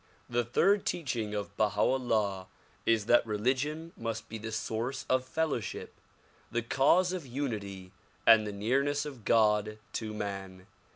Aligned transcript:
The 0.27 0.43
third 0.43 0.83
teaching 0.83 1.35
of 1.35 1.55
Baha 1.57 1.79
'Ullah 1.81 2.47
is 2.87 3.05
that 3.05 3.23
religion 3.23 3.91
must 3.95 4.27
be 4.29 4.39
the 4.39 4.51
source 4.51 5.05
of 5.07 5.23
fellowship, 5.23 5.93
the 6.51 6.63
cause 6.63 7.13
of 7.13 7.27
unity 7.27 7.91
and 8.25 8.47
the 8.47 8.51
nearness 8.51 9.05
of 9.05 9.23
God 9.25 9.77
to 9.93 10.11
man. 10.15 10.65